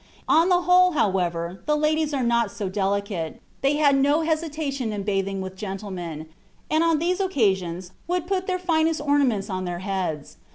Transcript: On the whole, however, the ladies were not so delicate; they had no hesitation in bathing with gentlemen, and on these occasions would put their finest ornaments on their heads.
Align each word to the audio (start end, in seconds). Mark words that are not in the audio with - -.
On 0.27 0.49
the 0.49 0.61
whole, 0.61 0.93
however, 0.93 1.61
the 1.67 1.77
ladies 1.77 2.11
were 2.11 2.23
not 2.23 2.49
so 2.49 2.69
delicate; 2.69 3.39
they 3.61 3.75
had 3.75 3.95
no 3.95 4.21
hesitation 4.21 4.91
in 4.91 5.03
bathing 5.03 5.41
with 5.41 5.55
gentlemen, 5.55 6.25
and 6.71 6.83
on 6.83 6.97
these 6.97 7.19
occasions 7.19 7.91
would 8.07 8.25
put 8.25 8.47
their 8.47 8.57
finest 8.57 8.99
ornaments 8.99 9.47
on 9.47 9.65
their 9.65 9.77
heads. 9.85 10.37